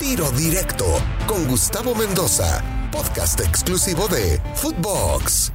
Tiro 0.00 0.28
Directo 0.32 0.86
con 1.26 1.46
Gustavo 1.46 1.94
Mendoza, 1.94 2.88
podcast 2.90 3.40
exclusivo 3.40 4.08
de 4.08 4.40
Footbox. 4.54 5.52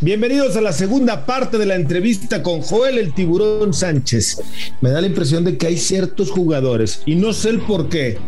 Bienvenidos 0.00 0.56
a 0.56 0.62
la 0.62 0.72
segunda 0.72 1.26
parte 1.26 1.58
de 1.58 1.66
la 1.66 1.74
entrevista 1.74 2.42
con 2.42 2.62
Joel 2.62 2.96
el 2.96 3.12
Tiburón 3.12 3.74
Sánchez. 3.74 4.40
Me 4.80 4.90
da 4.90 5.02
la 5.02 5.06
impresión 5.06 5.44
de 5.44 5.58
que 5.58 5.66
hay 5.66 5.76
ciertos 5.76 6.30
jugadores, 6.30 7.02
y 7.04 7.16
no 7.16 7.34
sé 7.34 7.50
el 7.50 7.60
por 7.60 7.90
qué, 7.90 8.18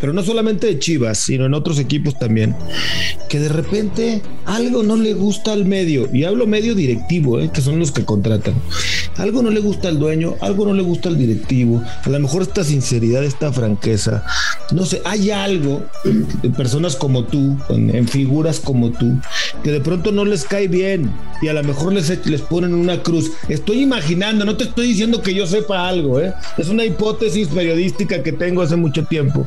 pero 0.00 0.12
no 0.12 0.22
solamente 0.22 0.66
de 0.66 0.78
Chivas, 0.78 1.18
sino 1.18 1.46
en 1.46 1.54
otros 1.54 1.78
equipos 1.78 2.18
también, 2.18 2.54
que 3.28 3.40
de 3.40 3.48
repente 3.48 4.22
algo 4.44 4.82
no 4.82 4.96
le 4.96 5.14
gusta 5.14 5.52
al 5.52 5.64
medio, 5.64 6.08
y 6.12 6.24
hablo 6.24 6.46
medio 6.46 6.74
directivo, 6.74 7.40
¿eh? 7.40 7.50
que 7.52 7.60
son 7.60 7.78
los 7.78 7.92
que 7.92 8.04
contratan. 8.04 8.54
Algo 9.16 9.42
no 9.42 9.50
le 9.50 9.60
gusta 9.60 9.88
al 9.88 9.98
dueño, 9.98 10.34
algo 10.40 10.66
no 10.66 10.74
le 10.74 10.82
gusta 10.82 11.08
al 11.08 11.18
directivo, 11.18 11.82
a 12.04 12.08
lo 12.08 12.20
mejor 12.20 12.42
esta 12.42 12.64
sinceridad, 12.64 13.24
esta 13.24 13.52
franqueza, 13.52 14.24
no 14.72 14.84
sé, 14.84 15.00
hay 15.04 15.30
algo 15.30 15.84
en 16.04 16.52
personas 16.52 16.96
como 16.96 17.24
tú, 17.24 17.56
en, 17.68 18.06
figuras 18.08 18.60
como 18.60 18.90
tú, 18.90 19.18
que 19.62 19.72
de 19.72 19.80
pronto 19.80 20.12
no 20.12 20.24
les 20.24 20.44
cae 20.44 20.68
bien 20.68 21.10
y 21.42 21.48
a 21.48 21.52
lo 21.52 21.62
mejor 21.62 21.92
les, 21.92 22.26
les 22.26 22.42
ponen 22.42 22.74
una 22.74 23.02
cruz. 23.02 23.32
Estoy 23.48 23.82
imaginando, 23.82 24.44
no 24.44 24.56
te 24.56 24.64
estoy 24.64 24.88
diciendo 24.88 25.22
que 25.22 25.34
yo 25.34 25.46
sepa 25.46 25.88
algo, 25.88 26.20
¿eh? 26.20 26.34
es 26.56 26.68
una 26.68 26.84
hipótesis 26.84 27.48
periodística 27.48 28.22
que 28.22 28.32
tengo 28.32 28.62
hace 28.62 28.76
mucho 28.76 29.04
tiempo 29.04 29.46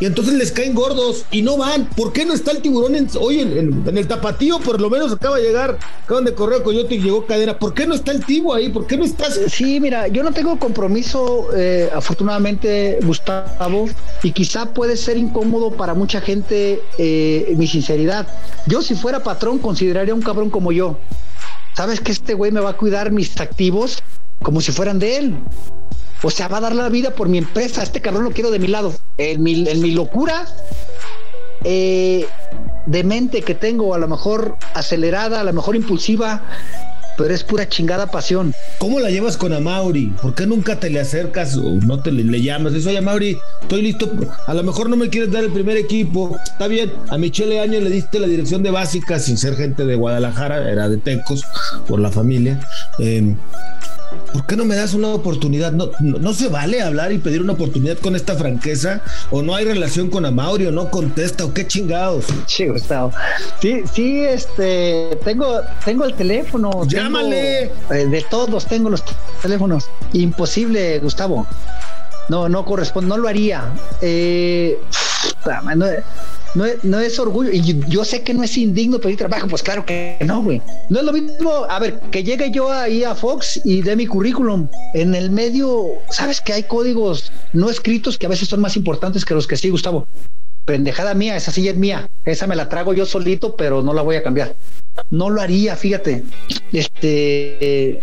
y 0.00 0.06
entonces 0.06 0.34
les 0.34 0.50
caen 0.50 0.74
gordos 0.74 1.24
y 1.30 1.42
no 1.42 1.56
van. 1.56 1.86
¿Por 1.90 2.12
qué 2.12 2.24
no 2.24 2.34
está 2.34 2.50
el 2.50 2.62
tiburón 2.62 2.94
hoy 3.20 3.40
en, 3.40 3.96
el 3.96 4.08
tapatío? 4.08 4.58
Por 4.58 4.80
lo 4.80 4.90
menos 4.90 5.12
acaba 5.12 5.36
de 5.36 5.44
llegar, 5.44 5.78
acaban 6.04 6.24
de 6.24 6.34
correr 6.34 6.62
Coyote 6.62 6.96
y 6.96 7.00
llegó 7.00 7.26
Cadena. 7.26 7.58
¿Por 7.58 7.74
qué 7.74 7.86
no 7.86 7.94
está 7.94 8.12
el 8.12 8.24
tibo 8.24 8.54
ahí? 8.54 8.70
¿Por 8.70 8.86
qué 8.86 8.96
no 8.96 9.04
estás? 9.04 9.38
Sí, 9.48 9.78
mira, 9.80 10.08
yo 10.08 10.22
no 10.22 10.32
tengo 10.32 10.58
compromiso, 10.58 11.48
eh, 11.56 11.90
afortunadamente, 11.94 12.98
Gustavo, 13.02 13.88
y 14.22 14.32
quizá 14.32 14.74
puede 14.74 14.96
ser 14.96 15.16
incómodo 15.16 15.70
para 15.70 15.94
mucha 15.94 16.20
gente 16.20 16.82
eh, 16.98 17.54
mi 17.56 17.66
sinceridad. 17.66 18.26
Yo, 18.66 18.82
si 18.82 18.94
fuera 18.94 19.22
patrón, 19.22 19.58
consideraría 19.58 20.14
un 20.14 20.22
cabrón 20.22 20.50
como 20.50 20.72
yo. 20.72 20.98
¿Sabes 21.76 22.00
que 22.00 22.12
este 22.12 22.34
güey 22.34 22.52
me 22.52 22.60
va 22.60 22.70
a 22.70 22.76
cuidar 22.76 23.10
mis 23.10 23.40
activos 23.40 24.02
como 24.42 24.60
si 24.60 24.72
fueran 24.72 24.98
de 24.98 25.16
él? 25.16 25.36
O 26.22 26.30
sea, 26.30 26.48
va 26.48 26.58
a 26.58 26.60
dar 26.60 26.74
la 26.74 26.88
vida 26.88 27.14
por 27.14 27.28
mi 27.28 27.38
empresa. 27.38 27.82
Este 27.82 28.00
cabrón 28.00 28.24
lo 28.24 28.30
quiero 28.30 28.50
de 28.50 28.58
mi 28.58 28.68
lado. 28.68 28.94
En 29.16 29.42
mi, 29.42 29.68
en 29.68 29.80
mi 29.80 29.92
locura 29.92 30.46
eh, 31.64 32.26
de 32.86 33.04
mente 33.04 33.42
que 33.42 33.54
tengo, 33.54 33.94
a 33.94 33.98
lo 33.98 34.06
mejor 34.06 34.56
acelerada, 34.74 35.40
a 35.40 35.44
lo 35.44 35.52
mejor 35.52 35.76
impulsiva, 35.76 36.42
pero 37.16 37.32
es 37.32 37.42
pura 37.42 37.68
chingada 37.68 38.10
pasión. 38.10 38.54
¿Cómo 38.78 39.00
la 39.00 39.10
llevas 39.10 39.36
con 39.36 39.52
Amauri? 39.52 40.08
¿Por 40.20 40.34
qué 40.34 40.46
nunca 40.46 40.78
te 40.78 40.90
le 40.90 41.00
acercas 41.00 41.56
o 41.56 41.62
no 41.62 42.02
te 42.02 42.12
le, 42.12 42.42
llamas? 42.42 42.74
Dices, 42.74 42.88
oye, 42.88 42.98
Amauri, 42.98 43.38
estoy 43.62 43.82
listo. 43.82 44.10
A 44.46 44.52
lo 44.52 44.62
mejor 44.62 44.90
no 44.90 44.96
me 44.96 45.08
quieres 45.08 45.30
dar 45.30 45.44
el 45.44 45.52
primer 45.52 45.76
equipo. 45.76 46.36
Está 46.44 46.66
bien. 46.66 46.92
A 47.08 47.16
Michele 47.16 47.60
Año 47.60 47.80
le 47.80 47.88
diste 47.88 48.18
la 48.18 48.26
dirección 48.26 48.62
de 48.62 48.70
básica 48.70 49.18
sin 49.18 49.38
ser 49.38 49.56
gente 49.56 49.86
de 49.86 49.94
Guadalajara, 49.94 50.70
era 50.70 50.88
de 50.88 50.98
Tecos 50.98 51.44
por 51.86 52.00
la 52.00 52.10
familia. 52.10 52.60
Eh, 52.98 53.34
¿por 54.32 54.46
qué 54.46 54.56
no 54.56 54.64
me 54.64 54.76
das 54.76 54.94
una 54.94 55.08
oportunidad? 55.08 55.72
No, 55.72 55.90
no, 56.00 56.34
se 56.34 56.48
vale 56.48 56.82
hablar 56.82 57.12
y 57.12 57.18
pedir 57.18 57.42
una 57.42 57.52
oportunidad 57.52 57.98
con 57.98 58.16
esta 58.16 58.34
franqueza, 58.34 59.02
o 59.30 59.42
no 59.42 59.54
hay 59.54 59.64
relación 59.64 60.10
con 60.10 60.24
Amaurio, 60.24 60.72
no 60.72 60.90
contesta, 60.90 61.44
o 61.44 61.52
qué 61.52 61.66
chingados. 61.66 62.26
Sí, 62.46 62.66
Gustavo. 62.68 63.12
Sí, 63.60 63.82
sí, 63.92 64.20
este, 64.20 65.18
tengo, 65.24 65.60
tengo 65.84 66.04
el 66.04 66.14
teléfono. 66.14 66.86
Llámale. 66.86 67.64
Eh, 67.64 67.70
de 68.10 68.24
todos 68.30 68.66
tengo 68.66 68.90
los 68.90 69.02
teléfonos. 69.42 69.88
Imposible, 70.12 70.98
Gustavo. 71.00 71.46
No, 72.28 72.48
no 72.48 72.64
corresponde, 72.64 73.08
no 73.08 73.18
lo 73.18 73.28
haría. 73.28 73.72
Eh, 74.00 74.78
no, 76.54 77.00
es 77.00 77.18
orgullo. 77.18 77.50
Y 77.50 77.62
yo, 77.88 78.04
sé 78.04 78.22
que 78.22 78.32
no 78.32 78.42
es 78.42 78.56
indigno 78.56 78.98
pedir 78.98 79.16
trabajo, 79.16 79.48
pues 79.48 79.62
claro 79.62 79.84
que 79.84 80.16
no, 80.24 80.42
güey. 80.42 80.62
No 80.88 81.00
es 81.00 81.04
lo 81.04 81.12
mismo, 81.12 81.50
a 81.68 81.78
ver, 81.78 81.98
que 82.10 82.22
llegue 82.22 82.50
yo 82.50 82.70
ahí 82.70 83.04
a 83.04 83.14
Fox 83.14 83.60
y 83.64 83.82
dé 83.82 83.96
mi 83.96 84.06
currículum. 84.06 84.68
En 84.94 85.14
el 85.14 85.30
medio, 85.30 85.86
sabes 86.10 86.40
que 86.40 86.52
hay 86.52 86.62
códigos 86.64 87.32
no 87.52 87.70
escritos 87.70 88.18
que 88.18 88.26
a 88.26 88.28
veces 88.28 88.48
son 88.48 88.60
más 88.60 88.76
importantes 88.76 89.24
que 89.24 89.34
los 89.34 89.46
que 89.46 89.56
sí, 89.56 89.70
Gustavo. 89.70 90.06
Pendejada 90.64 91.12
mía, 91.14 91.36
esa 91.36 91.50
silla 91.50 91.72
es 91.72 91.76
mía. 91.76 92.08
Esa 92.24 92.46
me 92.46 92.56
la 92.56 92.68
trago 92.68 92.94
yo 92.94 93.04
solito, 93.04 93.56
pero 93.56 93.82
no 93.82 93.92
la 93.92 94.02
voy 94.02 94.16
a 94.16 94.22
cambiar. 94.22 94.54
No 95.10 95.28
lo 95.28 95.40
haría, 95.40 95.76
fíjate. 95.76 96.24
Este. 96.72 97.98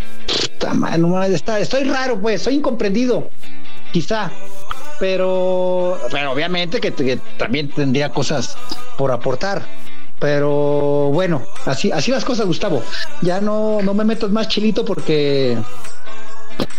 está, 1.34 1.59
estoy 1.59 1.86
raro, 1.86 2.20
pues, 2.20 2.42
soy 2.42 2.56
incomprendido. 2.56 3.30
Quizá 3.92 4.31
pero, 5.01 5.97
obviamente 6.29 6.79
que, 6.79 6.91
también 7.39 7.69
tendría 7.69 8.09
cosas 8.09 8.56
por 9.00 9.12
aportar. 9.12 9.63
Pero 10.19 11.09
bueno, 11.12 11.41
así, 11.66 11.91
así 11.91 12.12
las 12.12 12.23
cosas, 12.23 12.45
Gustavo. 12.45 12.84
Ya 13.23 13.41
no, 13.41 13.81
no 13.81 13.95
me 13.95 14.03
metas 14.06 14.29
más 14.29 14.47
chilito 14.47 14.85
porque 14.85 15.57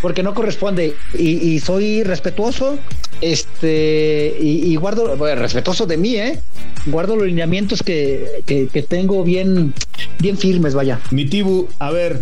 porque 0.00 0.22
no 0.22 0.34
corresponde 0.34 0.94
y, 1.18 1.58
soy 1.58 2.04
respetuoso 2.04 2.78
este 3.20 4.36
y, 4.40 4.76
guardo 4.76 5.16
respetuoso 5.34 5.86
de 5.86 5.96
mí 5.96 6.16
eh 6.16 6.40
guardo 6.86 7.16
los 7.16 7.26
lineamientos 7.26 7.82
que, 7.82 8.42
que, 8.46 8.82
tengo 8.82 9.24
bien 9.24 9.72
bien 10.18 10.36
firmes 10.36 10.74
vaya 10.74 11.00
mi 11.10 11.24
tibu 11.24 11.68
a 11.78 11.90
ver 11.90 12.20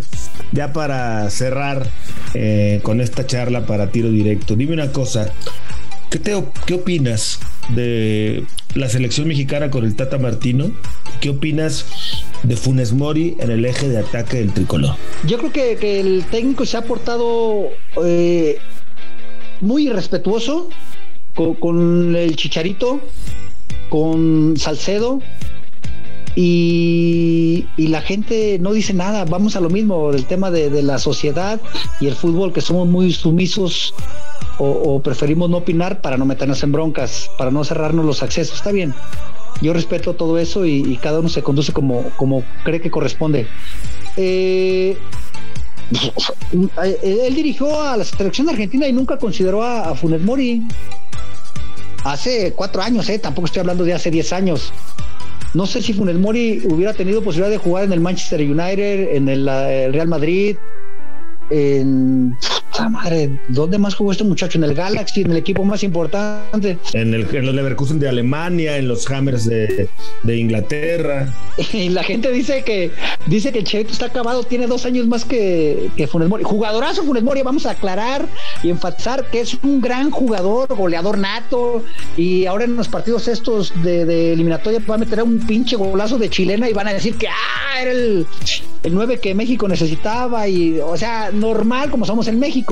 ya 0.51 0.73
para 0.73 1.29
cerrar 1.29 1.87
eh, 2.33 2.79
con 2.83 3.01
esta 3.01 3.27
charla 3.27 3.65
para 3.65 3.91
tiro 3.91 4.09
directo 4.09 4.55
dime 4.55 4.73
una 4.73 4.91
cosa 4.91 5.31
¿Qué, 6.11 6.19
te, 6.19 6.43
¿Qué 6.65 6.73
opinas 6.73 7.39
de 7.69 8.43
la 8.75 8.89
selección 8.89 9.29
mexicana 9.29 9.71
con 9.71 9.85
el 9.85 9.95
Tata 9.95 10.17
Martino? 10.17 10.69
¿Qué 11.21 11.29
opinas 11.29 11.85
de 12.43 12.57
Funes 12.57 12.91
Mori 12.91 13.37
en 13.39 13.49
el 13.49 13.63
eje 13.63 13.87
de 13.87 13.99
ataque 13.99 14.39
del 14.39 14.51
tricolor? 14.51 14.97
Yo 15.25 15.37
creo 15.37 15.77
que, 15.77 16.01
el 16.01 16.25
técnico 16.29 16.65
se 16.65 16.75
ha 16.75 16.81
portado 16.83 17.69
eh, 18.03 18.57
muy 19.61 19.87
irrespetuoso 19.87 20.67
con, 21.33 22.13
el 22.13 22.35
Chicharito, 22.35 22.99
con 23.87 24.55
Salcedo. 24.57 25.21
Y, 26.35 27.67
la 27.77 28.01
gente 28.01 28.57
no 28.59 28.73
dice 28.73 28.93
nada, 28.93 29.23
vamos 29.23 29.55
a 29.55 29.61
lo 29.61 29.69
mismo 29.69 30.11
del 30.11 30.25
tema 30.25 30.51
de 30.51 30.83
la 30.83 30.99
sociedad 30.99 31.61
y 32.01 32.07
el 32.07 32.15
fútbol, 32.15 32.51
que 32.51 32.59
somos 32.59 32.85
muy 32.89 33.13
sumisos 33.13 33.93
o, 34.57 35.01
preferimos 35.01 35.49
no 35.49 35.57
opinar 35.57 36.01
para 36.01 36.17
no 36.17 36.25
meternos 36.25 36.61
en 36.63 36.71
broncas, 36.71 37.29
para 37.37 37.51
no 37.51 37.63
cerrarnos 37.63 38.05
los 38.05 38.21
accesos. 38.21 38.57
Está 38.57 38.71
bien. 38.71 38.93
Yo 39.61 39.73
respeto 39.73 40.13
todo 40.13 40.37
eso 40.37 40.65
y, 40.65 40.97
cada 41.01 41.19
uno 41.19 41.29
se 41.29 41.43
conduce 41.43 41.71
como, 41.73 42.03
como 42.17 42.43
cree 42.63 42.81
que 42.81 42.91
corresponde. 42.91 43.47
Eh, 46.83 47.27
él 47.27 47.35
dirigió 47.35 47.81
a 47.81 47.97
la 47.97 48.05
selección 48.05 48.47
argentina 48.47 48.87
y 48.87 48.93
nunca 48.93 49.17
consideró 49.17 49.61
a, 49.61 49.89
a 49.89 49.95
Funes 49.95 50.21
Mori. 50.21 50.65
Hace 52.05 52.53
cuatro 52.53 52.81
años, 52.81 53.09
eh, 53.09 53.19
tampoco 53.19 53.47
estoy 53.47 53.59
hablando 53.59 53.83
de 53.83 53.93
hace 53.93 54.09
diez 54.09 54.31
años. 54.31 54.71
No 55.53 55.67
sé 55.67 55.81
si 55.81 55.91
Funes 55.91 56.17
Mori 56.17 56.61
hubiera 56.65 56.93
tenido 56.93 57.21
posibilidad 57.21 57.51
de 57.51 57.57
jugar 57.57 57.83
en 57.83 57.91
el 57.91 57.99
Manchester 57.99 58.39
United, 58.39 59.15
en 59.15 59.27
el 59.27 59.45
Real 59.45 60.07
Madrid, 60.07 60.55
en 61.49 62.37
madre, 62.89 63.29
¿dónde 63.47 63.77
más 63.77 63.95
jugó 63.95 64.11
este 64.11 64.23
muchacho? 64.23 64.57
En 64.57 64.63
el 64.63 64.73
Galaxy, 64.73 65.21
en 65.21 65.31
el 65.31 65.37
equipo 65.37 65.63
más 65.63 65.83
importante. 65.83 66.77
En, 66.93 67.13
el, 67.13 67.27
en 67.33 67.45
los 67.45 67.55
Leverkusen 67.55 67.99
de 67.99 68.09
Alemania, 68.09 68.77
en 68.77 68.87
los 68.87 69.09
Hammers 69.09 69.45
de, 69.45 69.89
Inglaterra. 70.25 71.33
Y 71.73 71.89
la 71.89 72.03
gente 72.03 72.31
dice 72.31 72.63
que 72.63 72.91
dice 73.27 73.51
que 73.51 73.59
el 73.59 73.65
Chavito 73.65 73.91
está 73.91 74.07
acabado, 74.07 74.43
tiene 74.43 74.67
dos 74.67 74.85
años 74.85 75.07
más 75.07 75.25
que, 75.25 75.89
que 75.95 76.07
Funes 76.07 76.29
Mori. 76.29 76.43
Jugadorazo 76.43 77.03
Funes 77.03 77.23
Mori, 77.23 77.41
vamos 77.41 77.65
a 77.65 77.71
aclarar 77.71 78.27
y 78.63 78.69
enfatizar 78.69 79.29
que 79.29 79.41
es 79.41 79.57
un 79.63 79.81
gran 79.81 80.11
jugador, 80.11 80.73
goleador 80.75 81.17
nato. 81.17 81.83
Y 82.17 82.45
ahora 82.45 82.65
en 82.65 82.75
los 82.75 82.87
partidos 82.87 83.27
estos 83.27 83.73
de, 83.83 84.33
eliminatoria 84.33 84.79
va 84.89 84.95
a 84.95 84.97
meter 84.97 85.21
un 85.23 85.39
pinche 85.39 85.75
golazo 85.75 86.17
de 86.17 86.29
chilena 86.29 86.69
y 86.69 86.73
van 86.73 86.87
a 86.87 86.93
decir 86.93 87.15
que 87.15 87.27
ah, 87.27 87.81
era 87.81 87.91
el, 87.91 88.25
el 88.83 88.93
9 88.93 89.19
que 89.19 89.33
México 89.33 89.67
necesitaba. 89.67 90.47
Y, 90.47 90.79
o 90.79 90.97
sea, 90.97 91.31
normal 91.31 91.89
como 91.89 92.05
somos 92.05 92.27
en 92.27 92.39
México 92.39 92.70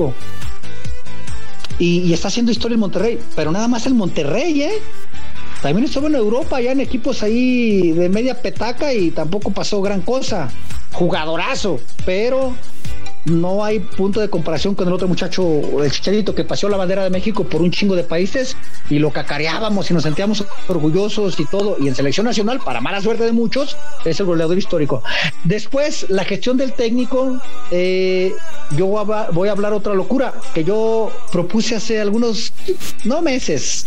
y, 1.78 2.12
está 2.12 2.28
haciendo 2.28 2.52
historia 2.52 2.74
en 2.74 2.80
Monterrey, 2.80 3.18
pero 3.34 3.50
nada 3.50 3.66
más 3.66 3.86
el 3.86 3.94
Monterrey, 3.94 4.62
¿eh? 4.62 4.78
También 5.62 5.86
estuvo 5.86 6.06
en 6.06 6.14
Europa, 6.14 6.60
ya 6.60 6.72
en 6.72 6.80
equipos 6.80 7.22
ahí 7.22 7.92
de 7.92 8.08
media 8.08 8.40
petaca 8.40 8.92
y 8.92 9.10
tampoco 9.10 9.50
pasó 9.50 9.82
gran 9.82 10.00
cosa. 10.02 10.50
Jugadorazo, 10.92 11.80
pero 12.04 12.54
no 13.24 13.64
hay 13.64 13.80
punto 13.80 14.20
de 14.20 14.30
comparación 14.30 14.74
con 14.74 14.88
el 14.88 14.94
otro 14.94 15.06
muchacho, 15.06 15.82
el 15.82 15.90
chicharito 15.90 16.34
que 16.34 16.44
paseó 16.44 16.68
la 16.68 16.76
bandera 16.76 17.04
de 17.04 17.10
México 17.10 17.44
por 17.44 17.60
un 17.60 17.70
chingo 17.70 17.94
de 17.94 18.04
países 18.04 18.56
y 18.88 18.98
lo 18.98 19.10
cacareábamos 19.10 19.90
y 19.90 19.94
nos 19.94 20.04
sentíamos 20.04 20.44
orgullosos 20.68 21.38
y 21.38 21.44
todo. 21.44 21.76
Y 21.78 21.88
en 21.88 21.94
selección 21.94 22.26
nacional, 22.26 22.60
para 22.64 22.80
mala 22.80 23.00
suerte 23.00 23.24
de 23.24 23.32
muchos, 23.32 23.76
es 24.04 24.20
el 24.20 24.26
goleador 24.26 24.56
histórico. 24.56 25.02
Después, 25.44 26.06
la 26.08 26.24
gestión 26.24 26.56
del 26.56 26.72
técnico, 26.72 27.40
eh, 27.70 28.32
yo 28.76 28.86
voy 28.86 29.48
a 29.48 29.52
hablar 29.52 29.72
otra 29.72 29.94
locura 29.94 30.32
que 30.54 30.64
yo 30.64 31.10
propuse 31.30 31.76
hace 31.76 32.00
algunos, 32.00 32.52
no 33.04 33.22
meses, 33.22 33.86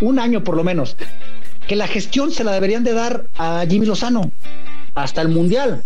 un 0.00 0.18
año 0.18 0.44
por 0.44 0.56
lo 0.56 0.64
menos, 0.64 0.96
que 1.66 1.76
la 1.76 1.86
gestión 1.86 2.30
se 2.30 2.44
la 2.44 2.52
deberían 2.52 2.84
de 2.84 2.92
dar 2.92 3.28
a 3.36 3.64
Jimmy 3.68 3.86
Lozano 3.86 4.30
hasta 4.94 5.22
el 5.22 5.28
Mundial 5.28 5.82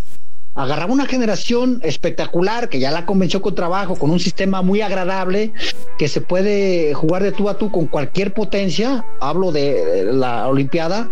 agarraba 0.54 0.92
una 0.92 1.06
generación 1.06 1.80
espectacular 1.82 2.68
que 2.68 2.80
ya 2.80 2.90
la 2.90 3.06
convenció 3.06 3.40
con 3.40 3.54
trabajo, 3.54 3.96
con 3.96 4.10
un 4.10 4.20
sistema 4.20 4.62
muy 4.62 4.80
agradable, 4.80 5.52
que 5.98 6.08
se 6.08 6.20
puede 6.20 6.94
jugar 6.94 7.22
de 7.22 7.32
tú 7.32 7.48
a 7.48 7.58
tú 7.58 7.70
con 7.70 7.86
cualquier 7.86 8.34
potencia, 8.34 9.04
hablo 9.20 9.52
de 9.52 10.08
la 10.12 10.48
Olimpiada. 10.48 11.08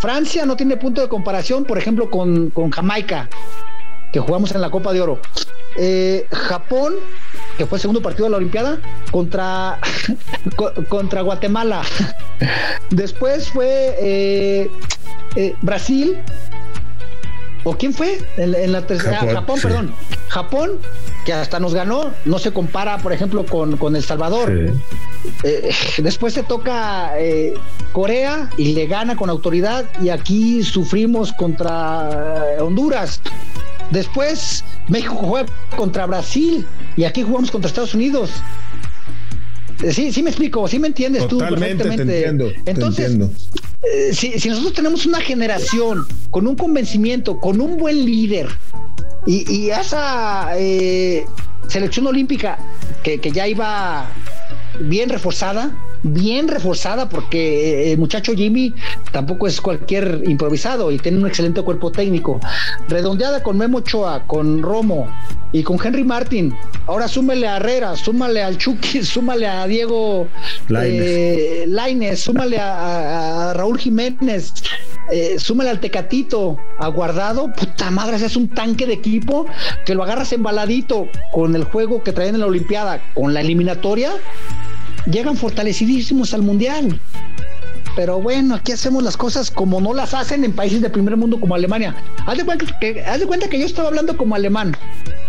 Francia 0.00 0.46
no 0.46 0.56
tiene 0.56 0.76
punto 0.76 1.00
de 1.00 1.08
comparación, 1.08 1.64
por 1.64 1.78
ejemplo, 1.78 2.10
con, 2.10 2.50
Jamaica, 2.70 3.28
que 4.12 4.18
jugamos 4.18 4.52
en 4.54 4.60
la 4.60 4.70
Copa 4.70 4.92
de 4.92 5.00
Oro. 5.02 5.20
Eh, 5.76 6.26
Japón, 6.32 6.94
que 7.56 7.66
fue 7.66 7.76
el 7.76 7.82
segundo 7.82 8.02
partido 8.02 8.24
de 8.24 8.30
la 8.30 8.36
Olimpiada, 8.38 8.80
contra, 9.12 9.78
contra 10.88 11.22
Guatemala. 11.22 11.82
Después 12.90 13.50
fue 13.50 13.94
eh, 14.00 14.70
eh, 15.36 15.54
Brasil, 15.62 16.18
¿O 17.64 17.74
quién 17.74 17.92
fue? 17.92 18.18
En, 18.36 18.72
la 18.72 18.86
tercera. 18.86 19.18
Japón, 19.18 19.34
Japón 19.34 19.60
perdón. 19.62 19.94
Japón, 20.28 20.70
que 21.24 21.32
hasta 21.32 21.60
nos 21.60 21.74
ganó, 21.74 22.12
no 22.24 22.38
se 22.38 22.52
compara, 22.52 22.98
por 22.98 23.12
ejemplo, 23.12 23.44
con, 23.44 23.96
El 23.96 24.02
Salvador. 24.02 24.50
Eh, 25.42 25.70
después 25.98 26.34
se 26.34 26.42
toca 26.42 27.12
eh, 27.18 27.54
Corea 27.92 28.48
y 28.56 28.72
le 28.72 28.86
gana 28.86 29.16
con 29.16 29.28
autoridad 29.28 29.84
y 30.00 30.08
aquí 30.08 30.62
sufrimos 30.62 31.32
contra 31.32 32.44
eh, 32.56 32.60
Honduras. 32.60 33.20
Después 33.90 34.64
México 34.88 35.14
juega 35.14 35.48
contra 35.76 36.06
Brasil 36.06 36.66
y 36.96 37.04
aquí 37.04 37.22
jugamos 37.22 37.50
contra 37.50 37.68
Estados 37.68 37.94
Unidos. 37.94 38.30
Sí, 39.90 40.12
sí 40.12 40.22
me 40.22 40.30
explico, 40.30 40.68
sí 40.68 40.78
me 40.78 40.88
entiendes 40.88 41.26
tú 41.26 41.38
perfectamente. 41.38 42.04
Te 42.04 42.26
entiendo, 42.26 42.52
Entonces, 42.66 43.16
eh, 43.82 44.12
si, 44.12 44.48
nosotros 44.48 44.74
tenemos 44.74 45.06
una 45.06 45.20
generación 45.20 46.06
con 46.30 46.46
un 46.46 46.56
convencimiento, 46.56 47.38
con 47.38 47.60
un 47.60 47.78
buen 47.78 48.04
líder 48.04 48.48
y, 49.26 49.70
esa 49.70 50.50
eh, 50.58 51.24
selección 51.68 52.06
olímpica 52.06 52.58
que, 53.02 53.18
que 53.18 53.30
ya 53.30 53.46
iba 53.46 54.06
bien 54.80 55.08
reforzada, 55.08 55.70
bien 56.02 56.48
reforzada 56.48 57.08
porque 57.08 57.92
el 57.92 57.98
muchacho 57.98 58.32
Jimmy 58.34 58.74
tampoco 59.12 59.46
es 59.46 59.60
cualquier 59.60 60.22
improvisado 60.26 60.90
y 60.90 60.98
tiene 60.98 61.18
un 61.18 61.26
excelente 61.26 61.62
cuerpo 61.62 61.92
técnico. 61.92 62.40
Redondeada 62.88 63.42
con 63.42 63.58
Memo 63.58 63.78
Ochoa, 63.78 64.26
con 64.26 64.62
Romo 64.62 65.08
y 65.52 65.62
con 65.62 65.78
Henry 65.82 66.04
Martin. 66.04 66.54
Ahora 66.86 67.08
súmale 67.08 67.46
a 67.46 67.56
Herrera, 67.56 67.96
súmale 67.96 68.42
al 68.42 68.56
Chucky, 68.56 69.02
súmale 69.04 69.46
a 69.46 69.66
Diego 69.66 70.28
Laines, 70.68 71.66
eh, 71.66 72.16
súmale 72.16 72.58
a, 72.58 73.52
Raúl 73.54 73.78
Jiménez, 73.78 74.52
eh, 75.10 75.38
súmale 75.38 75.70
al 75.70 75.80
Tecatito, 75.80 76.58
a 76.78 76.88
Guardado. 76.88 77.52
Puta 77.52 77.90
madre, 77.90 78.16
ese 78.16 78.26
es 78.26 78.36
un 78.36 78.48
tanque 78.48 78.86
de 78.86 78.94
equipo 78.94 79.46
que 79.84 79.94
lo 79.94 80.04
agarras 80.04 80.32
embaladito 80.32 81.08
con 81.32 81.54
el 81.54 81.64
juego 81.64 82.02
que 82.02 82.12
traen 82.12 82.34
en 82.34 82.40
la 82.40 82.46
Olimpiada, 82.46 83.02
con 83.14 83.34
la 83.34 83.40
eliminatoria 83.40 84.12
llegan 85.10 85.36
fortalecidísimos 85.36 86.34
al 86.34 86.42
mundial. 86.42 87.00
Pero 87.96 88.20
bueno, 88.20 88.54
aquí 88.54 88.72
hacemos 88.72 89.02
las 89.02 89.16
cosas 89.16 89.50
como 89.50 89.80
no 89.80 89.92
las 89.92 90.14
hacen 90.14 90.44
en 90.44 90.52
países 90.52 90.80
de 90.80 90.90
primer 90.90 91.16
mundo 91.16 91.40
como 91.40 91.54
Alemania. 91.54 91.94
Haz 92.24 92.38
de 92.38 92.44
cuenta 92.44 92.66
que, 92.80 93.04
haz 93.04 93.20
de 93.20 93.26
cuenta 93.26 93.48
que 93.48 93.58
yo 93.58 93.66
estaba 93.66 93.88
hablando 93.88 94.16
como 94.16 94.34
alemán 94.34 94.76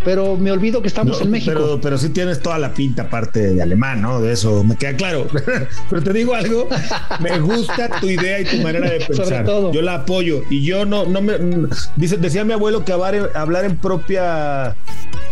pero 0.03 0.37
me 0.37 0.51
olvido 0.51 0.81
que 0.81 0.87
estamos 0.87 1.21
en 1.21 1.31
México. 1.31 1.51
Pero, 1.53 1.81
pero 1.81 1.97
sí 1.97 2.09
tienes 2.09 2.39
toda 2.39 2.57
la 2.57 2.73
pinta 2.73 3.03
aparte 3.03 3.53
de 3.53 3.61
alemán, 3.61 4.01
¿no? 4.01 4.21
De 4.21 4.33
eso 4.33 4.63
me 4.63 4.75
queda 4.75 4.95
claro. 4.95 5.27
pero 5.89 6.03
te 6.03 6.13
digo 6.13 6.33
algo, 6.33 6.67
me 7.19 7.39
gusta 7.39 7.89
tu 7.99 8.07
idea 8.07 8.39
y 8.39 8.45
tu 8.45 8.57
manera 8.57 8.89
de 8.89 8.99
pensar. 9.07 9.45
Yo 9.45 9.81
la 9.81 9.95
apoyo 9.95 10.43
y 10.49 10.63
yo 10.63 10.85
no, 10.85 11.05
no 11.05 11.21
me 11.21 11.33
dice, 11.95 12.17
decía 12.17 12.43
mi 12.43 12.53
abuelo 12.53 12.83
que 12.83 12.91
hablar 12.93 13.65
en 13.65 13.77
propia 13.77 14.75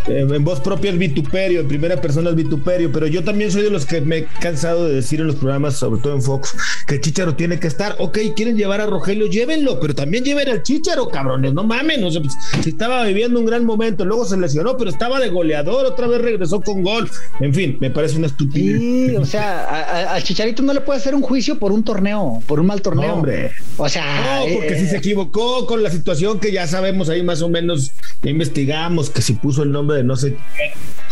en 0.08 0.44
voz 0.44 0.60
propia 0.60 0.92
es 0.92 0.98
vituperio, 0.98 1.62
en 1.62 1.68
primera 1.68 2.00
persona 2.02 2.30
es 2.30 2.36
vituperio, 2.36 2.92
pero 2.92 3.08
yo 3.08 3.24
también 3.24 3.52
soy 3.52 3.64
de 3.64 3.70
los 3.70 3.86
que 3.86 4.02
me 4.02 4.18
he 4.20 4.26
cansado 4.40 4.88
de 4.88 4.96
decir 4.96 5.20
en 5.20 5.28
los 5.28 5.36
programas, 5.36 5.76
sobre 5.76 6.02
todo 6.02 6.14
en 6.14 6.22
Fox, 6.22 6.56
que 6.88 7.00
Chicharo 7.00 7.36
tiene 7.36 7.60
que 7.60 7.68
estar. 7.68 7.96
Ok, 8.00 8.18
quieren 8.36 8.56
llevar 8.58 8.82
a 8.82 8.86
Rogelio, 8.86 9.28
llévenlo, 9.28 9.80
pero 9.80 9.94
también 9.96 10.24
lleven 10.24 10.50
al 10.50 10.64
Chicharo, 10.64 11.10
cabrones, 11.10 11.54
no 11.54 11.64
mames. 11.64 12.00
No 12.00 12.12
sé, 12.12 12.22
pues, 12.22 12.34
si 12.64 12.70
estaba 12.70 13.04
viviendo 13.04 13.40
un 13.40 13.46
gran 13.46 13.66
momento, 13.66 14.06
luego 14.06 14.26
se 14.26 14.38
lesionó, 14.38 14.78
pero 14.78 14.90
estaba 14.90 15.20
de 15.20 15.30
goleador, 15.30 15.86
otra 15.86 16.08
vez 16.08 16.22
regresó 16.22 16.62
con 16.62 16.84
gol. 16.84 17.10
En 17.40 17.54
fin, 17.54 17.78
me 17.80 17.90
parece 17.90 18.18
una 18.18 18.28
estupidez. 18.28 18.80
Sí, 18.80 19.16
o 19.16 19.26
sea, 19.26 20.14
al 20.14 20.24
Chicharito 20.24 20.64
no 20.64 20.74
le 20.74 20.82
puede 20.82 21.00
hacer 21.00 21.16
un 21.16 21.22
juicio 21.22 21.60
por 21.60 21.72
un 21.72 21.84
torneo, 21.84 22.42
por 22.48 22.60
un 22.60 22.68
mal 22.68 22.82
torneo. 22.82 23.14
hombre. 23.14 23.52
O 23.78 23.88
sea. 23.88 24.40
No, 24.40 24.54
porque 24.56 24.80
si 24.80 24.88
se 24.88 24.98
equivocó 24.98 25.66
con 25.66 25.84
la 25.84 25.90
situación 25.90 26.40
que 26.40 26.52
ya 26.52 26.68
sabemos 26.68 27.10
ahí 27.10 27.24
más 27.24 27.42
o 27.42 27.50
menos, 27.50 27.92
investigamos 28.24 29.10
que 29.10 29.22
si 29.22 29.34
puso 29.34 29.64
el 29.64 29.72
nombre 29.72 29.98
de 29.98 30.04
no 30.04 30.16
sé. 30.16 30.36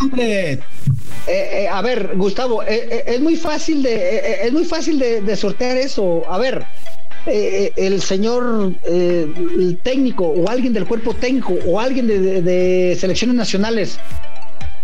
Hombre. 0.02 0.52
Eh, 0.52 0.60
eh, 1.28 1.68
a 1.72 1.82
ver, 1.82 2.12
Gustavo, 2.16 2.64
eh, 2.64 3.04
es 3.08 3.20
muy 3.20 3.36
fácil 3.36 3.84
de, 3.84 4.42
es 4.44 4.54
muy 4.54 4.66
fácil 4.66 5.00
de, 5.00 5.36
sortear 5.36 5.78
eso. 5.78 6.24
A 6.30 6.38
ver, 6.38 6.66
el 7.26 8.02
señor 8.02 8.74
técnico 9.84 10.26
o 10.26 10.50
alguien 10.50 10.74
del 10.74 10.86
cuerpo 10.86 11.14
técnico 11.14 11.56
o 11.66 11.80
alguien 11.80 12.08
de, 12.08 12.98
selecciones 13.00 13.36
nacionales 13.36 14.00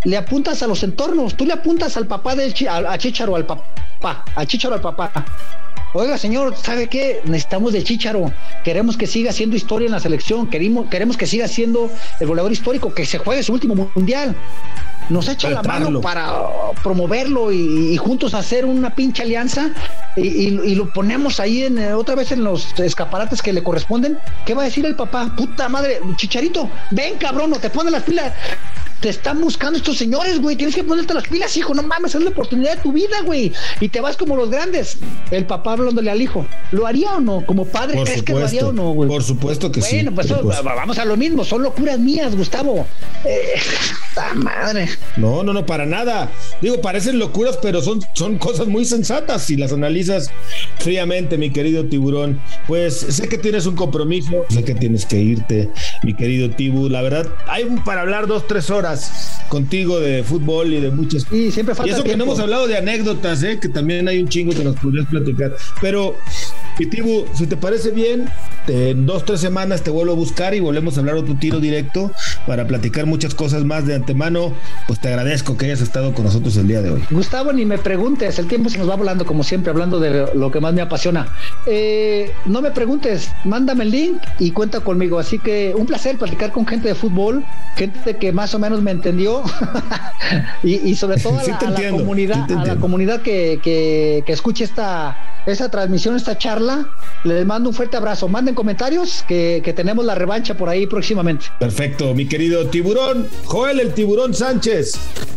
le 0.06 0.18
apuntas 0.18 0.62
a 0.62 0.68
los 0.68 0.84
entornos, 0.84 1.38
tú 1.38 1.46
le 1.46 1.54
apuntas 1.54 1.96
al 1.96 2.08
papá 2.08 2.36
del 2.36 2.54
a, 2.68 2.98
Chicharo 2.98 3.38
al 3.38 3.46
papá, 3.46 4.26
a 4.36 4.46
Chicharo 4.46 4.76
al 4.76 4.82
papá. 4.82 5.14
Oiga, 5.96 6.18
señor, 6.18 6.56
¿sabe 6.58 6.88
qué? 6.88 7.22
Necesitamos 7.24 7.72
del 7.72 7.84
Chicharo. 7.84 8.34
Queremos 8.64 8.98
que 8.98 9.06
siga 9.06 9.30
haciendo 9.30 9.56
historia 9.56 9.86
en 9.86 9.92
la 9.92 10.00
selección. 10.00 10.48
Queremos, 10.48 10.90
queremos 10.90 11.18
que 11.18 11.28
siga 11.28 11.48
siendo 11.48 11.92
el 12.20 12.28
goleador 12.28 12.52
histórico, 12.52 12.92
que 12.96 13.06
se 13.06 13.20
juegue 13.20 13.44
su 13.44 13.54
último 13.54 13.92
mundial. 13.94 14.36
Nos 15.10 15.30
echa 15.30 15.52
la 15.52 15.62
mano 15.62 16.02
para 16.02 16.34
promoverlo 16.82 17.52
y, 17.52 17.96
juntos 17.98 18.34
hacer 18.34 18.66
una 18.66 18.96
pinche 18.96 19.22
alianza 19.22 19.70
y, 20.16 20.50
lo 20.76 20.92
ponemos 20.92 21.40
ahí 21.40 21.64
en, 21.64 21.78
eh, 21.78 21.94
otra 21.94 22.16
vez 22.16 22.32
en 22.32 22.44
los 22.44 22.74
escaparates 22.80 23.44
que 23.44 23.54
le 23.54 23.62
corresponden. 23.62 24.18
¿Qué 24.46 24.56
va 24.56 24.64
a 24.64 24.66
decir 24.66 24.86
el 24.88 24.96
papá? 24.96 25.32
Puta 25.36 25.70
madre, 25.70 26.00
Chicharito, 26.16 26.70
ven 26.90 27.18
cabrón, 27.20 27.52
no 27.52 27.58
te 27.58 27.70
pone 27.70 27.92
las 27.92 28.04
pilas 28.04 28.34
te 29.04 29.10
están 29.10 29.42
buscando 29.42 29.78
estos 29.78 29.98
señores, 29.98 30.40
güey. 30.40 30.56
Tienes 30.56 30.74
que 30.74 30.84
ponerte 30.86 31.14
las 31.14 31.28
pilas, 31.28 31.58
hijo. 31.58 31.74
No 31.74 31.84
mames, 31.84 32.16
es 32.16 32.22
la 32.22 32.30
oportunidad 32.30 32.78
de 32.78 32.84
tu 32.84 32.94
vida, 32.94 33.20
güey. 33.26 33.52
Y 33.82 33.90
te 33.90 34.00
vas 34.00 34.16
como 34.16 34.38
los 34.38 34.50
grandes. 34.50 34.98
El 35.30 35.46
papá 35.46 35.74
hablándole 35.74 36.10
al 36.10 36.22
hijo. 36.22 36.48
¿Lo 36.72 36.88
haría 36.88 37.16
o 37.16 37.20
no? 37.20 37.46
Como 37.46 37.66
padre, 37.66 38.02
¿crees 38.06 38.24
que 38.24 38.32
lo 38.32 38.46
haría 38.46 38.66
o 38.66 38.72
no, 38.72 38.92
güey? 38.94 39.10
Por 39.10 39.22
supuesto 39.22 39.74
que 39.74 39.82
sí. 39.82 39.96
Bueno, 39.96 40.16
pues 40.16 40.30
vamos 40.64 40.98
a 40.98 41.04
lo 41.04 41.18
mismo. 41.18 41.44
Son 41.44 41.62
locuras 41.62 42.00
mías, 42.00 42.34
Gustavo. 42.34 42.88
Eh, 43.26 43.60
madre. 44.36 44.88
No, 45.18 45.44
no, 45.44 45.52
no, 45.52 45.66
para 45.66 45.86
nada. 45.86 46.32
Digo, 46.62 46.80
parecen 46.80 47.20
locuras, 47.20 47.60
pero 47.62 47.82
son, 47.82 48.00
son 48.14 48.38
cosas 48.38 48.68
muy 48.68 48.86
sensatas 48.86 49.44
si 49.44 49.58
las 49.58 49.74
analizas 49.74 50.32
fríamente, 50.80 51.38
mi 51.38 51.52
querido 51.52 51.86
tiburón. 51.88 52.40
Pues 52.68 52.96
sé 53.00 53.28
que 53.28 53.38
tienes 53.38 53.66
un 53.66 53.76
compromiso, 53.76 54.46
sé 54.50 54.64
que 54.64 54.76
tienes 54.76 55.06
que 55.06 55.20
irte, 55.20 55.70
mi 56.04 56.16
querido 56.16 56.50
Tibu. 56.52 56.88
La 56.88 57.02
verdad, 57.02 57.28
hay 57.48 57.66
para 57.84 58.02
hablar 58.02 58.28
dos, 58.28 58.48
tres 58.48 58.70
horas 58.70 58.93
contigo 59.50 60.00
de 60.00 60.24
fútbol 60.24 60.74
y 60.74 60.80
de 60.80 60.92
muchas 60.92 61.26
cosas. 61.26 61.38
Y 61.38 61.52
siempre 61.52 61.76
falta 61.76 61.92
Y 61.92 61.94
eso 61.94 62.04
que 62.04 62.18
no 62.18 62.24
hemos 62.24 62.40
hablado 62.40 62.68
de 62.68 62.78
anécdotas, 62.78 63.44
¿eh? 63.44 63.60
que 63.60 63.70
también 63.70 64.08
hay 64.08 64.20
un 64.20 64.28
chingo 64.28 64.54
que 64.54 64.64
nos 64.64 64.76
podrías 64.78 65.08
platicar. 65.08 65.56
Pero, 65.82 66.16
Pitibu, 66.78 67.26
si 67.34 67.46
te 67.46 67.56
parece 67.56 67.92
bien, 67.92 68.30
en 68.68 69.06
dos, 69.06 69.26
tres 69.26 69.42
semanas 69.42 69.84
te 69.84 69.92
vuelvo 69.92 70.14
a 70.14 70.16
buscar 70.16 70.54
y 70.56 70.60
volvemos 70.60 70.98
a 70.98 71.02
hablar 71.02 71.16
otro 71.16 71.36
tiro 71.36 71.60
directo 71.60 72.12
para 72.48 72.66
platicar 72.66 73.06
muchas 73.06 73.36
cosas 73.36 73.64
más 73.64 73.86
de 73.86 73.96
antemano. 73.96 74.54
Pues 74.88 75.00
te 75.00 75.10
agradezco 75.10 75.56
que 75.58 75.66
hayas 75.66 75.82
estado 75.82 76.14
con 76.14 76.26
nosotros 76.26 76.56
el 76.58 76.68
día 76.68 76.82
de 76.82 76.92
hoy. 76.92 77.04
Gustavo, 77.12 77.54
ni 77.54 77.66
me 77.66 77.78
preguntes, 77.78 78.40
el 78.40 78.48
tiempo 78.48 78.70
se 78.70 78.78
nos 78.78 78.90
va 78.90 78.96
volando 78.96 79.26
como 79.26 79.44
siempre, 79.44 79.72
hablando 79.72 80.00
de 80.00 80.28
lo 80.34 80.52
que 80.52 80.60
más 80.60 80.74
me 80.74 80.82
apasiona. 80.82 81.28
Eh, 81.66 82.32
no 82.46 82.62
me 82.62 82.72
preguntes, 82.72 83.30
mándame 83.44 83.84
el 83.84 83.92
link 83.92 84.22
y 84.40 84.52
cuenta 84.52 84.80
conmigo. 84.80 85.20
Así 85.20 85.40
que 85.40 85.74
un 85.78 85.86
placer 85.86 86.18
platicar 86.18 86.52
con 86.52 86.66
gente 86.66 86.88
de 86.88 86.96
fútbol, 86.96 87.46
gente 87.76 88.18
que 88.18 88.32
más 88.32 88.56
o 88.56 88.60
menos 88.60 88.82
me 88.82 88.92
entendió 88.92 89.44
y, 90.64 90.96
sobre 90.96 91.20
todo 91.20 91.40
a 91.60 91.70
la, 91.70 91.90
comunidad, 91.92 92.52
a 92.52 92.66
la 92.66 92.76
comunidad 92.78 93.22
que, 93.22 93.60
que, 93.62 94.24
que 94.26 94.34
escuche 94.34 94.64
esta 94.64 95.43
esa 95.46 95.70
transmisión, 95.70 96.16
esta 96.16 96.38
charla. 96.38 96.90
Les 97.24 97.46
mando 97.46 97.70
un 97.70 97.76
fuerte 97.76 97.98
abrazo. 97.98 98.28
Manden 98.28 98.56
comentarios 98.56 99.24
que, 99.28 99.62
que 99.64 99.74
tenemos 99.74 100.06
la 100.06 100.16
revancha 100.16 100.56
por 100.56 100.70
ahí 100.70 100.88
próximamente. 100.88 101.46
Perfecto, 101.60 102.14
mi 102.14 102.28
querido 102.28 102.68
tiburón. 102.68 103.28
Joel 103.46 103.80
el 103.80 103.94
tiburón 103.94 104.34
Sánchez, 104.34 104.94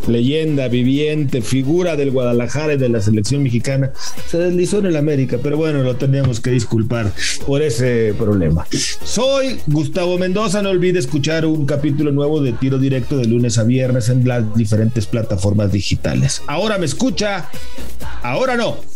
leyenda 0.06 0.68
viviente, 0.68 1.42
figura 1.42 1.96
del 1.96 2.10
Guadalajara 2.10 2.74
y 2.74 2.76
de 2.76 2.88
la 2.88 3.00
selección 3.00 3.42
mexicana. 3.42 3.90
Se 4.28 4.38
deslizó 4.38 4.78
en 4.78 4.86
el 4.86 4.96
América, 4.96 5.38
pero 5.42 5.56
bueno, 5.56 5.82
lo 5.82 5.96
teníamos 5.96 6.40
que 6.40 6.50
disculpar 6.50 7.12
por 7.46 7.62
ese 7.62 8.14
problema. 8.18 8.66
Soy 9.04 9.60
Gustavo 9.66 10.18
Mendoza. 10.18 10.62
No 10.62 10.70
olvide 10.70 10.98
escuchar 10.98 11.46
un 11.46 11.66
capítulo 11.66 12.12
nuevo 12.12 12.40
de 12.40 12.52
Tiro 12.52 12.78
Directo 12.78 13.16
de 13.16 13.26
lunes 13.26 13.58
a 13.58 13.64
viernes 13.64 14.08
en 14.08 14.26
las 14.26 14.54
diferentes 14.54 15.06
plataformas 15.06 15.72
digitales. 15.72 16.42
Ahora 16.46 16.78
me 16.78 16.86
escucha, 16.86 17.48
ahora 18.22 18.56
no. 18.56 18.95